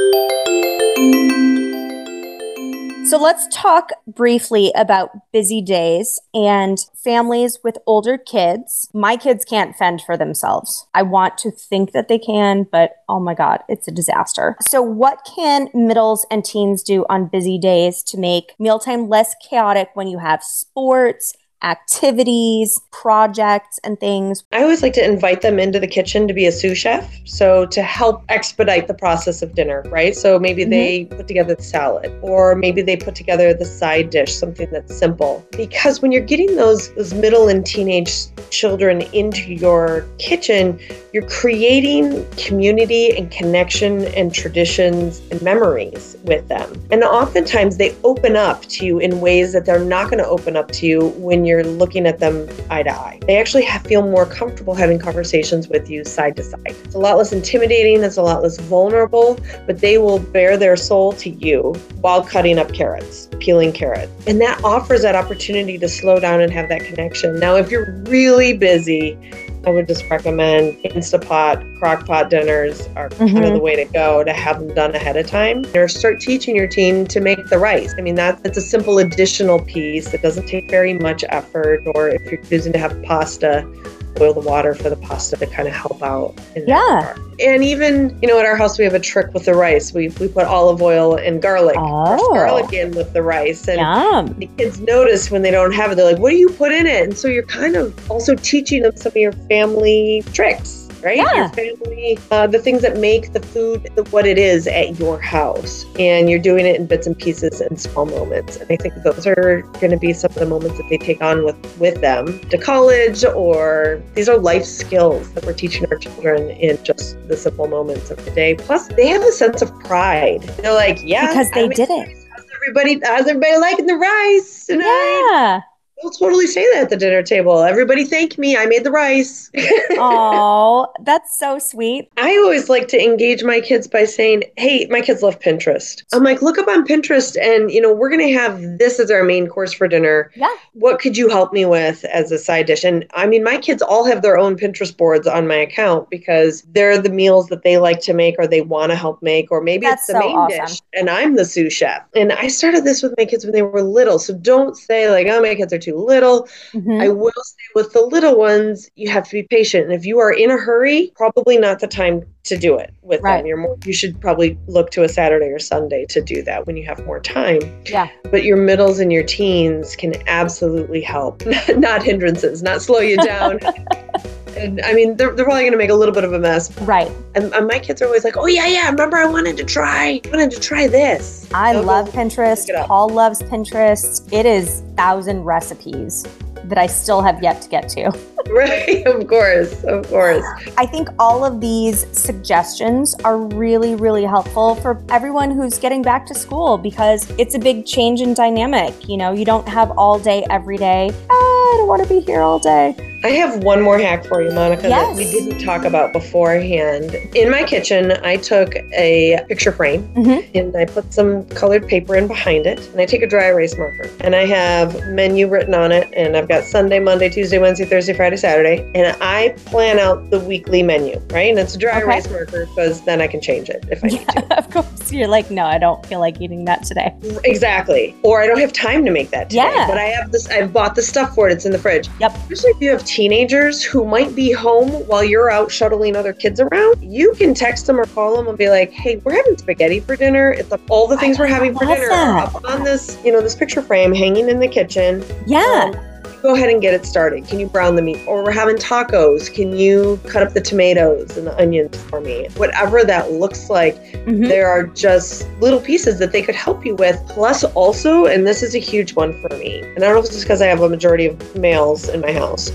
So 3.12 3.18
let's 3.18 3.46
talk 3.52 3.90
briefly 4.08 4.72
about 4.74 5.10
busy 5.34 5.62
days 5.62 6.18
and 6.34 6.80
families 6.96 7.60
with 7.62 7.78
older 7.86 8.18
kids. 8.18 8.88
My 8.94 9.18
kids 9.18 9.44
can't 9.44 9.76
fend 9.76 10.02
for 10.02 10.16
themselves. 10.16 10.88
I 10.94 11.02
want 11.02 11.38
to 11.40 11.52
think 11.52 11.92
that 11.92 12.08
they 12.08 12.18
can, 12.18 12.64
but 12.72 12.92
oh 13.10 13.20
my 13.20 13.34
God, 13.34 13.64
it's 13.68 13.86
a 13.90 13.92
disaster. 13.92 14.56
So, 14.62 14.82
what 14.82 15.28
can 15.36 15.68
middles 15.74 16.26
and 16.32 16.46
teens 16.46 16.84
do 16.84 17.06
on 17.10 17.28
busy 17.28 17.60
days 17.60 18.02
to 18.04 18.18
make 18.18 18.54
mealtime 18.58 19.10
less 19.10 19.36
chaotic 19.50 19.90
when 19.94 20.08
you 20.08 20.20
have 20.20 20.42
sports? 20.42 21.34
Activities, 21.64 22.80
projects, 22.92 23.80
and 23.84 24.00
things. 24.00 24.44
I 24.52 24.62
always 24.64 24.82
like 24.82 24.94
to 24.94 25.04
invite 25.04 25.42
them 25.42 25.60
into 25.60 25.80
the 25.80 25.88
kitchen 25.88 26.28
to 26.28 26.34
be 26.34 26.46
a 26.46 26.52
sous 26.52 26.78
chef. 26.78 27.16
So, 27.26 27.66
to 27.68 27.82
help 27.82 28.24
expedite 28.30 28.88
the 28.88 28.94
process 28.94 29.42
of 29.42 29.54
dinner, 29.56 29.84
right? 29.88 30.16
So, 30.16 30.40
maybe 30.40 30.64
mm-hmm. 30.64 30.72
they 30.72 31.06
put 31.06 31.28
together 31.28 31.56
the 31.56 31.64
salad, 31.64 32.12
or 32.22 32.56
maybe 32.56 32.82
they 32.82 32.98
put 32.98 33.16
together 33.16 33.54
the 33.54 33.66
side 33.66 34.10
dish, 34.10 34.34
something 34.34 34.70
that's 34.72 34.96
simple. 34.98 35.46
Because 35.52 36.02
when 36.02 36.12
you're 36.12 36.26
getting 36.26 36.56
those, 36.56 36.94
those 36.96 37.14
middle 37.14 37.48
and 37.48 37.66
teenage 37.66 38.12
children 38.50 39.02
into 39.14 39.54
your 39.54 40.08
kitchen, 40.18 40.80
you're 41.14 41.28
creating 41.28 42.26
community 42.38 43.16
and 43.18 43.30
connection 43.32 44.06
and 44.16 44.34
traditions 44.34 45.22
and 45.32 45.42
memories 45.42 46.16
with 46.24 46.48
them. 46.48 46.82
And 46.92 47.04
oftentimes 47.04 47.78
they 47.78 47.96
open 48.04 48.36
up 48.36 48.64
to 48.64 48.86
you 48.86 49.00
in 49.00 49.20
ways 49.20 49.54
that 49.54 49.66
they're 49.66 49.84
not 49.84 50.10
going 50.10 50.24
to 50.24 50.28
open 50.28 50.56
up 50.56 50.72
to 50.72 50.86
you 50.86 51.10
when 51.18 51.46
you're 51.46 51.51
looking 51.64 52.08
at 52.08 52.20
them 52.20 52.48
eye 52.70 52.84
to 52.84 52.92
eye. 52.92 53.20
They 53.28 53.38
actually 53.38 53.64
have, 53.64 53.84
feel 53.84 54.02
more 54.02 54.26
comfortable 54.26 54.74
having 54.74 55.00
conversations 55.00 55.68
with 55.68 55.90
you 55.90 56.04
side 56.04 56.36
to 56.38 56.44
side. 56.44 56.62
It's 56.66 56.96
a 56.96 57.00
lot 57.00 57.18
less 57.18 57.32
intimidating, 57.32 58.04
it's 58.04 58.18
a 58.18 58.24
lot 58.24 58.42
less 58.44 58.58
vulnerable, 58.60 59.40
but 59.66 59.80
they 59.80 59.98
will 59.98 60.20
bare 60.20 60.58
their 60.58 60.76
soul 60.78 61.14
to 61.14 61.30
you 61.30 61.74
while 62.02 62.24
cutting 62.24 62.58
up 62.58 62.74
carrots, 62.74 63.30
peeling 63.40 63.72
carrots. 63.72 64.12
And 64.28 64.40
that 64.42 64.64
offers 64.64 65.02
that 65.02 65.16
opportunity 65.16 65.78
to 65.78 65.90
slow 65.90 66.20
down 66.20 66.42
and 66.42 66.52
have 66.52 66.70
that 66.70 66.84
connection. 66.84 67.40
Now, 67.40 67.56
if 67.56 67.70
you're 67.70 67.92
really 68.04 68.58
busy, 68.58 69.18
I 69.66 69.70
would 69.70 69.88
just 69.88 70.10
recommend 70.10 70.78
Instapot, 70.84 71.78
crockpot 71.78 72.30
dinners 72.30 72.88
are 72.96 73.10
mm-hmm. 73.10 73.18
kind 73.18 73.38
of 73.38 73.44
mm-hmm. 73.44 73.54
the 73.54 73.60
way 73.60 73.76
to 73.76 73.86
go 73.86 74.24
to 74.24 74.34
have 74.34 74.60
them 74.60 74.74
done 74.74 74.96
ahead 74.96 75.18
of 75.18 75.28
time. 75.28 75.66
Or 75.76 75.88
start 75.88 76.20
teaching 76.20 76.56
your 76.56 76.68
teen 76.68 77.06
to 77.08 77.20
make 77.20 77.46
the 77.48 77.60
rice. 77.60 77.94
I 77.98 78.02
mean, 78.02 78.16
that, 78.16 78.44
that's 78.44 78.58
a 78.58 78.62
simple 78.62 78.98
additional 78.98 79.60
piece. 79.60 80.12
that 80.12 80.24
doesn't 80.24 80.48
take 80.48 80.70
very 80.70 80.94
much 80.94 81.24
effort. 81.30 81.84
Or 81.94 82.10
if 82.10 82.24
you're 82.32 82.42
choosing 82.42 82.74
to 82.74 82.80
have 82.80 83.00
pasta, 83.04 83.68
boil 84.16 84.34
the 84.34 84.42
water 84.42 84.74
for 84.74 84.90
the 84.90 84.96
pasta 84.96 85.38
to 85.38 85.48
kind 85.48 85.68
of 85.68 85.74
help 85.74 86.02
out. 86.02 86.34
yeah. 86.56 87.16
And 87.40 87.64
even, 87.64 88.18
you 88.22 88.28
know, 88.28 88.40
at 88.40 88.46
our 88.46 88.56
house, 88.56 88.78
we 88.78 88.84
have 88.84 88.94
a 88.94 89.00
trick 89.00 89.34
with 89.34 89.46
the 89.46 89.54
rice. 89.54 89.94
We, 89.94 90.10
we 90.20 90.28
put 90.28 90.46
olive 90.46 90.82
oil 90.82 91.16
and 91.16 91.42
garlic, 91.42 91.76
oh. 91.80 92.34
garlic 92.34 92.72
in 92.74 92.92
with 92.92 93.14
the 93.14 93.24
rice. 93.24 93.68
And 93.68 93.80
Yum. 93.80 94.40
the 94.40 94.48
kids 94.58 94.80
notice 94.80 95.32
when 95.32 95.42
they 95.42 95.52
don't 95.52 95.74
have 95.74 95.92
it. 95.92 95.96
They're 95.96 96.12
like, 96.12 96.20
what 96.20 96.30
do 96.30 96.38
you 96.38 96.50
put 96.50 96.72
in 96.72 96.86
it? 96.86 97.04
And 97.04 97.18
so 97.18 97.28
you're 97.28 97.44
kind 97.44 97.76
of 97.76 98.12
also 98.12 98.36
teaching 98.36 98.84
them 98.84 98.96
some 98.96 99.12
of 99.12 99.18
your 99.18 99.32
family 99.32 100.24
tricks 100.34 100.81
right? 101.04 101.18
Yeah. 101.18 101.36
Your 101.36 101.50
family, 101.50 102.20
uh, 102.32 102.48
the 102.48 102.60
things 102.60 102.82
that 102.82 102.98
make 102.98 103.34
the 103.34 103.40
food 103.40 103.90
what 104.12 104.26
it 104.26 104.38
is 104.38 104.68
at 104.68 105.00
your 105.00 105.20
house. 105.20 105.86
And 106.00 106.30
you're 106.30 106.40
doing 106.40 106.66
it 106.66 106.76
in 106.76 106.86
bits 106.86 107.08
and 107.08 107.18
pieces 107.18 107.62
and 107.62 107.80
small 107.80 108.06
moments. 108.06 108.58
And 108.58 108.72
I 108.72 108.78
think 108.78 108.96
those 109.04 109.26
are 109.28 109.62
going 109.80 109.92
to 109.92 109.98
be 109.98 110.14
some 110.14 110.30
of 110.32 110.36
the 110.36 110.46
moments 110.46 110.78
that 110.78 110.90
they 110.90 110.98
take 110.98 111.22
on 111.22 111.44
with, 111.44 111.80
with 111.80 112.02
them 112.02 112.40
to 112.50 112.58
college, 112.58 113.24
or 113.24 114.02
these 114.16 114.30
are 114.30 114.38
life 114.38 114.66
skills 114.66 115.32
that 115.34 115.46
we're 115.46 115.54
teaching 115.54 115.86
our 115.92 115.98
children 115.98 116.50
in 116.52 116.82
just 116.84 117.16
the 117.28 117.38
simple 117.38 117.68
moments 117.68 118.12
of 118.12 118.24
the 118.24 118.32
day. 118.32 118.56
Plus, 118.56 118.88
they 118.90 119.08
have 119.08 119.22
a 119.22 119.32
sense 119.32 119.62
of 119.62 119.78
pride. 119.82 120.42
They're 120.42 120.74
like, 120.74 121.00
yeah. 121.04 121.28
Because 121.28 121.52
they 121.52 121.68
did 121.68 121.90
it. 121.90 122.18
How's 122.32 122.46
everybody, 122.56 123.00
how's 123.04 123.28
everybody 123.28 123.58
liking 123.58 123.86
the 123.86 123.96
rice 123.96 124.66
tonight? 124.66 125.30
Yeah. 125.32 125.62
We'll 126.04 126.12
totally 126.12 126.48
say 126.48 126.66
that 126.74 126.84
at 126.84 126.90
the 126.90 126.98
dinner 126.98 127.24
table. 127.24 127.60
Everybody 127.64 128.06
thank 128.06 128.38
me. 128.38 128.58
I 128.58 128.66
made 128.66 128.84
the 128.84 128.92
rice. 128.92 129.50
Oh, 130.04 130.92
that's 131.04 131.38
so 131.38 131.60
sweet. 131.60 132.10
I 132.18 132.36
always 132.38 132.70
like 132.70 132.88
to 132.90 133.02
engage 133.02 133.44
my 133.44 133.60
kids 133.62 133.88
by 133.88 134.06
saying, 134.06 134.44
Hey, 134.58 134.88
my 134.90 135.02
kids 135.02 135.22
love 135.22 135.40
Pinterest. 135.40 136.04
I'm 136.14 136.24
like, 136.24 136.42
look 136.42 136.58
up 136.58 136.68
on 136.68 136.86
Pinterest 136.88 137.38
and 137.40 137.72
you 137.72 137.80
know, 137.82 137.94
we're 137.94 138.10
gonna 138.10 138.32
have 138.32 138.80
this 138.80 139.00
as 139.00 139.12
our 139.12 139.24
main 139.24 139.48
course 139.48 139.74
for 139.74 139.88
dinner. 139.88 140.32
Yeah. 140.36 140.54
What 140.74 141.00
could 141.00 141.18
you 141.18 141.30
help 141.30 141.54
me 141.54 141.66
with 141.66 142.04
as 142.06 142.32
a 142.32 142.40
side 142.40 142.66
dish? 142.66 142.84
And 142.84 143.06
I 143.14 143.28
mean, 143.28 143.44
my 143.44 143.58
kids 143.58 143.82
all 143.82 144.06
have 144.06 144.22
their 144.22 144.38
own 144.38 144.56
Pinterest 144.56 144.96
boards 144.96 145.28
on 145.28 145.48
my 145.48 145.56
account 145.56 146.10
because 146.10 146.64
they're 146.70 146.98
the 146.98 147.10
meals 147.10 147.48
that 147.48 147.64
they 147.64 147.78
like 147.78 148.02
to 148.02 148.14
make 148.14 148.36
or 148.40 148.48
they 148.48 148.62
want 148.62 148.92
to 148.92 148.96
help 148.96 149.22
make, 149.22 149.52
or 149.52 149.62
maybe 149.62 149.86
that's 149.86 150.04
it's 150.04 150.08
the 150.08 150.14
so 150.14 150.28
main 150.28 150.38
awesome. 150.38 150.66
dish 150.66 150.82
and 150.94 151.10
I'm 151.10 151.36
the 151.36 151.46
sous 151.46 151.74
chef. 151.74 152.02
And 152.16 152.32
I 152.34 152.48
started 152.48 152.86
this 152.86 153.04
with 153.04 153.14
my 153.18 153.26
kids 153.26 153.46
when 153.46 153.54
they 153.54 153.62
were 153.62 153.84
little. 153.84 154.20
So 154.20 154.34
don't 154.34 154.76
say 154.76 155.10
like, 155.12 155.28
oh, 155.30 155.42
my 155.42 155.56
kids 155.56 155.74
are 155.74 155.80
too 155.80 155.91
too 155.92 155.98
little. 155.98 156.48
Mm-hmm. 156.74 157.02
I 157.02 157.10
will 157.10 157.32
say 157.44 157.64
with 157.76 157.94
the 157.94 158.02
little 158.02 158.38
ones, 158.38 158.90
you 158.96 159.10
have 159.10 159.26
to 159.26 159.32
be 159.32 159.44
patient. 159.44 159.86
And 159.86 159.94
if 159.94 160.06
you 160.06 160.20
are 160.20 160.32
in 160.32 160.52
a 160.52 160.58
hurry, 160.58 161.12
probably 161.16 161.58
not 161.58 161.80
the 161.80 161.88
time 161.88 162.24
to 162.44 162.58
do 162.58 162.78
it 162.78 162.94
with 163.02 163.22
right. 163.22 163.38
them. 163.38 163.46
You're 163.46 163.58
more, 163.58 163.78
you 163.86 163.94
should 163.94 164.20
probably 164.20 164.58
look 164.68 164.90
to 164.92 165.04
a 165.04 165.10
Saturday 165.10 165.48
or 165.48 165.60
Sunday 165.60 166.06
to 166.10 166.22
do 166.22 166.42
that 166.44 166.66
when 166.66 166.78
you 166.78 166.86
have 166.86 167.06
more 167.06 167.20
time. 167.20 167.60
Yeah. 167.86 168.10
But 168.24 168.44
your 168.44 168.58
middles 168.58 169.00
and 169.00 169.12
your 169.12 169.24
teens 169.24 169.96
can 169.96 170.16
absolutely 170.28 171.02
help, 171.02 171.44
not 171.76 172.04
hindrances, 172.04 172.64
not 172.64 172.82
slow 172.82 173.00
you 173.00 173.18
down. 173.18 173.60
and 174.58 174.82
I 174.82 174.94
mean, 174.94 175.18
they're, 175.18 175.34
they're 175.34 175.46
probably 175.46 175.64
going 175.64 175.72
to 175.74 175.78
make 175.78 175.90
a 175.90 175.96
little 175.96 176.14
bit 176.14 176.24
of 176.24 176.34
a 176.34 176.40
mess. 176.40 176.76
Right. 176.82 177.12
And, 177.36 177.54
and, 177.54 177.68
my 177.68 177.80
kids 177.80 178.02
are 178.02 178.06
always 178.06 178.24
like, 178.24 178.38
oh, 178.38 178.48
yeah, 178.48 178.68
yeah. 178.68 178.90
Remember, 178.90 179.18
I 179.18 179.26
wanted 179.26 179.58
to 179.58 179.64
try, 179.64 180.22
I 180.26 180.30
wanted 180.30 180.52
to 180.52 180.60
try 180.60 180.88
this. 180.88 181.52
I 181.54 181.74
so 181.74 181.82
love 181.82 182.10
Pinterest. 182.10 182.68
Paul 182.86 183.10
loves 183.10 183.42
Pinterest. 183.44 184.32
It 184.34 184.46
is 184.46 184.84
thousand 184.96 185.44
recipes 185.44 186.28
that 186.66 186.78
I 186.78 186.88
still 186.88 187.22
have 187.22 187.42
yet 187.42 187.62
to 187.62 187.70
get 187.70 187.90
to. 187.90 188.12
right, 188.50 189.06
of 189.06 189.28
course, 189.28 189.84
of 189.84 190.08
course. 190.08 190.44
I 190.78 190.86
think 190.86 191.10
all 191.20 191.46
of 191.46 191.62
these 191.62 192.06
suggestions 192.18 193.16
are 193.24 193.38
really, 193.38 193.96
really 193.96 194.24
helpful 194.24 194.76
for 194.76 195.02
everyone 195.10 195.52
who's 195.52 195.78
getting 195.78 196.02
back 196.02 196.26
to 196.28 196.34
school 196.34 196.78
because 196.78 197.30
it's 197.38 197.56
a 197.56 197.60
big 197.60 197.86
change 197.86 198.20
in 198.20 198.34
dynamic. 198.34 199.08
You 199.08 199.18
know, 199.18 199.32
you 199.32 199.46
don't 199.46 199.68
have 199.70 199.92
all 199.92 200.20
day 200.20 200.46
every 200.50 200.78
day. 200.78 201.12
Ah, 201.30 201.34
I 201.34 201.76
don't 201.78 201.88
want 201.88 202.04
to 202.04 202.10
be 202.10 202.20
here 202.20 202.42
all 202.42 202.60
day. 202.60 203.11
I 203.24 203.30
have 203.30 203.64
one 203.64 203.82
more 203.82 204.00
hack 204.00 204.26
for 204.26 204.42
you, 204.42 204.52
Monica, 204.52 204.90
yes. 204.90 205.08
that 205.08 205.16
we 205.16 205.30
didn't 205.30 205.64
talk 205.64 205.86
about 205.86 206.12
beforehand. 206.12 207.14
In 207.36 207.52
my 207.52 207.64
kitchen, 207.64 208.14
I 208.24 208.38
took 208.38 208.76
a 208.94 209.40
picture 209.48 209.72
frame 209.72 210.04
mm-hmm. 210.16 210.58
and 210.58 210.76
I 210.76 210.86
put 210.86 211.14
some 211.14 211.46
colored 211.50 211.88
paper 211.88 212.16
in 212.16 212.28
behind 212.28 212.66
it, 212.66 212.80
and 212.88 213.00
I 213.00 213.06
take 213.06 213.22
a 213.22 213.28
dry 213.28 213.48
erase 213.48 213.78
marker 213.78 214.10
and 214.22 214.36
I 214.36 214.46
have 214.46 215.08
menu 215.10 215.48
written 215.48 215.76
on 215.76 215.92
it, 215.92 216.12
and 216.14 216.36
I've 216.36 216.48
got 216.48 216.64
Sunday, 216.64 217.00
Monday, 217.00 217.30
Tuesday, 217.30 217.60
Wednesday, 217.60 217.86
Thursday, 217.86 218.14
Friday, 218.14 218.38
Saturday, 218.38 218.90
and 218.96 219.16
I 219.22 219.50
plan 219.66 220.00
out 220.00 220.32
the 220.32 220.40
weekly 220.40 220.82
menu, 220.82 221.20
right? 221.30 221.50
And 221.52 221.60
it's 221.60 221.76
a 221.76 221.78
dry 221.78 221.98
okay. 221.98 222.06
erase 222.06 222.30
marker 222.30 222.66
because 222.66 223.06
then 223.06 223.22
I 223.22 223.28
can 223.28 223.40
change 223.40 223.70
it 223.70 223.86
if 223.92 224.04
I 224.04 224.08
yeah, 224.08 224.18
need 224.18 224.28
to. 224.30 224.58
Of 224.58 224.70
course, 224.72 225.12
you're 225.12 225.28
like, 225.28 225.52
no, 225.52 225.66
I 225.66 225.78
don't 225.78 226.04
feel 226.08 226.20
like 226.20 226.42
eating 226.42 226.66
that 226.66 226.86
today. 226.86 227.16
Exactly, 227.44 228.16
or 228.24 228.42
I 228.42 228.48
don't 228.48 228.60
have 228.60 228.74
time 228.74 229.06
to 229.06 229.12
make 229.12 229.30
that 229.30 229.52
today. 229.52 229.72
Yeah. 229.76 229.86
But 229.88 230.00
I 230.00 230.06
have 230.06 230.32
this. 230.32 230.50
I've 230.50 230.74
bought 230.74 230.96
the 230.96 231.04
stuff 231.04 231.36
for 231.36 231.48
it. 231.48 231.54
It's 231.54 231.66
in 231.68 231.72
the 231.72 231.80
fridge. 231.80 232.10
Yep. 232.20 232.36
Especially 232.36 232.72
if 232.72 232.82
you 232.82 232.90
have 232.90 233.06
teenagers 233.12 233.84
who 233.84 234.06
might 234.06 234.34
be 234.36 234.52
home 234.52 234.90
while 235.08 235.24
you're 235.24 235.52
out 235.52 235.70
shuttling 235.70 236.16
other 236.16 236.34
kids 236.34 236.60
around, 236.60 236.96
you 237.02 237.34
can 237.34 237.54
text 237.54 237.86
them 237.86 238.00
or 238.00 238.06
call 238.06 238.38
them 238.38 238.48
and 238.48 238.58
be 238.58 238.70
like, 238.70 238.92
"Hey, 238.92 239.18
we're 239.18 239.36
having 239.36 239.58
spaghetti 239.58 240.00
for 240.00 240.16
dinner. 240.16 240.52
It's 240.52 240.72
all 240.90 241.08
the 241.08 241.18
things 241.18 241.38
I 241.38 241.44
we're 241.44 241.48
having 241.48 241.74
for 241.74 241.86
dinner 241.86 242.08
that. 242.08 242.56
up 242.56 242.66
on 242.66 242.84
this, 242.84 243.18
you 243.26 243.32
know, 243.32 243.42
this 243.42 243.56
picture 243.56 243.82
frame 243.82 244.14
hanging 244.14 244.50
in 244.50 244.60
the 244.60 244.68
kitchen." 244.68 245.24
Yeah. 245.46 245.92
Um, 245.94 246.11
go 246.42 246.56
ahead 246.56 246.70
and 246.70 246.82
get 246.82 246.94
it 246.94 247.06
started. 247.06 247.46
Can 247.48 247.60
you 247.60 247.68
brown 247.68 247.96
the 247.96 248.02
meat? 248.02 248.20
Or 248.28 248.44
we're 248.44 248.52
having 248.52 248.78
tacos. 248.78 249.54
Can 249.54 249.76
you 249.76 250.20
cut 250.28 250.44
up 250.44 250.54
the 250.54 250.62
tomatoes 250.62 251.38
and 251.38 251.48
the 251.48 251.58
onions 251.60 252.02
for 252.04 252.22
me? 252.22 252.48
Whatever 252.58 253.04
that 253.04 253.32
looks 253.32 253.70
like, 253.70 253.96
mm-hmm. 253.96 254.44
there 254.44 254.68
are 254.68 254.88
just 254.88 255.48
little 255.60 255.80
pieces 255.80 256.20
that 256.20 256.32
they 256.32 256.42
could 256.42 256.56
help 256.56 256.86
you 256.86 256.96
with. 256.96 257.22
Plus, 257.28 257.64
also, 257.64 258.26
and 258.26 258.48
this 258.48 258.64
is 258.64 258.76
a 258.76 258.80
huge 258.80 259.14
one 259.14 259.40
for 259.42 259.56
me, 259.58 259.82
and 259.82 259.98
I 259.98 260.08
don't 260.08 260.16
know 260.16 260.20
if 260.20 260.26
it's 260.26 260.42
because 260.42 260.62
I 260.62 260.68
have 260.68 260.82
a 260.82 260.90
majority 260.90 261.28
of 261.28 261.56
males 261.56 262.10
in 262.10 262.22
my 262.22 262.32
house. 262.32 262.72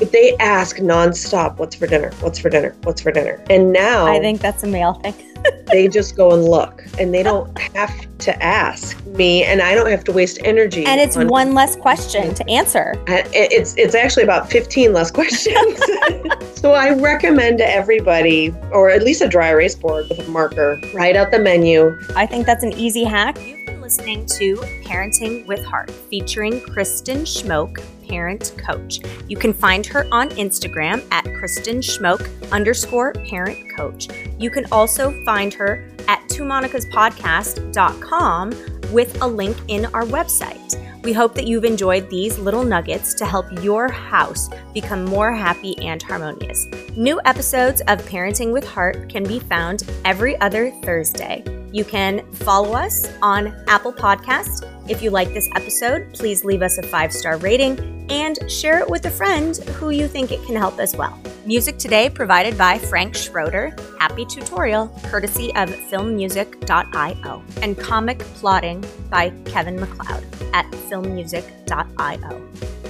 But 0.00 0.10
they 0.12 0.34
ask 0.38 0.78
nonstop, 0.78 1.58
"What's 1.58 1.76
for 1.76 1.86
dinner? 1.86 2.10
What's 2.20 2.38
for 2.38 2.50
dinner? 2.50 2.74
What's 2.82 3.02
for 3.02 3.12
dinner?" 3.12 3.40
And 3.48 3.72
now 3.72 4.06
I 4.06 4.18
think 4.18 4.40
that's 4.40 4.64
a 4.64 4.66
male 4.66 4.94
thing. 4.94 5.14
they 5.66 5.86
just 5.88 6.16
go 6.16 6.32
and 6.32 6.44
look, 6.44 6.84
and 6.98 7.14
they 7.14 7.22
don't 7.22 7.56
have 7.58 7.94
to 8.18 8.42
ask 8.42 9.04
me, 9.06 9.44
and 9.44 9.62
I 9.62 9.74
don't 9.74 9.90
have 9.90 10.04
to 10.04 10.12
waste 10.12 10.38
energy. 10.44 10.84
And 10.84 11.00
it's 11.00 11.16
on- 11.16 11.28
one 11.28 11.54
less 11.54 11.76
question 11.76 12.34
to 12.34 12.50
answer. 12.50 12.94
It's 13.06 13.74
it's 13.76 13.94
actually 13.94 14.24
about 14.24 14.50
fifteen 14.50 14.92
less 14.92 15.10
questions. 15.10 15.80
so 16.54 16.72
I 16.72 16.94
recommend 16.94 17.58
to 17.58 17.70
everybody, 17.70 18.54
or 18.72 18.90
at 18.90 19.02
least 19.02 19.20
a 19.20 19.28
dry 19.28 19.50
erase 19.50 19.74
board 19.74 20.06
with 20.08 20.18
a 20.18 20.30
marker, 20.30 20.80
write 20.94 21.14
out 21.14 21.30
the 21.30 21.38
menu. 21.38 21.96
I 22.16 22.26
think 22.26 22.46
that's 22.46 22.64
an 22.64 22.72
easy 22.72 23.04
hack 23.04 23.38
listening 23.90 24.24
to 24.24 24.54
Parenting 24.84 25.44
with 25.46 25.64
Heart 25.64 25.90
featuring 25.90 26.60
Kristin 26.60 27.22
Schmoke, 27.22 27.82
parent 28.08 28.54
coach. 28.56 29.00
You 29.26 29.36
can 29.36 29.52
find 29.52 29.84
her 29.86 30.06
on 30.12 30.28
Instagram 30.30 31.04
at 31.10 31.24
Kristin 31.24 31.82
Schmoke 31.82 32.30
underscore 32.52 33.14
parent 33.14 33.58
coach. 33.76 34.06
You 34.38 34.48
can 34.48 34.64
also 34.70 35.10
find 35.24 35.52
her 35.54 35.90
at 36.06 36.20
twomonicaspodcast.com 36.28 38.50
with 38.92 39.20
a 39.22 39.26
link 39.26 39.56
in 39.66 39.86
our 39.86 40.04
website. 40.04 40.76
We 41.02 41.12
hope 41.14 41.34
that 41.34 41.46
you've 41.46 41.64
enjoyed 41.64 42.10
these 42.10 42.38
little 42.38 42.64
nuggets 42.64 43.14
to 43.14 43.24
help 43.24 43.46
your 43.62 43.90
house 43.90 44.50
become 44.74 45.04
more 45.04 45.32
happy 45.32 45.78
and 45.78 46.02
harmonious. 46.02 46.66
New 46.94 47.20
episodes 47.24 47.80
of 47.88 48.02
Parenting 48.02 48.52
with 48.52 48.68
Heart 48.68 49.08
can 49.08 49.24
be 49.24 49.38
found 49.38 49.84
every 50.04 50.38
other 50.40 50.70
Thursday. 50.82 51.42
You 51.72 51.84
can 51.84 52.30
follow 52.32 52.74
us 52.74 53.10
on 53.22 53.54
Apple 53.66 53.92
Podcasts. 53.92 54.66
If 54.90 55.02
you 55.02 55.10
like 55.10 55.32
this 55.32 55.48
episode, 55.56 56.12
please 56.12 56.44
leave 56.44 56.62
us 56.62 56.78
a 56.78 56.82
five 56.82 57.12
star 57.12 57.38
rating 57.38 58.06
and 58.10 58.38
share 58.50 58.80
it 58.80 58.90
with 58.90 59.06
a 59.06 59.10
friend 59.10 59.56
who 59.56 59.90
you 59.90 60.08
think 60.08 60.32
it 60.32 60.44
can 60.44 60.56
help 60.56 60.78
as 60.80 60.96
well. 60.96 61.18
Music 61.46 61.78
today 61.78 62.10
provided 62.10 62.58
by 62.58 62.78
Frank 62.78 63.14
Schroeder, 63.14 63.74
Happy 63.98 64.26
Tutorial, 64.26 64.88
courtesy 65.04 65.48
of 65.56 65.70
filmmusic.io, 65.70 67.42
and 67.62 67.78
Comic 67.78 68.18
Plodding 68.18 68.84
by 69.08 69.30
Kevin 69.46 69.80
MacLeod 69.80 70.22
at 70.52 70.70
filmmusic.io. 70.70 72.89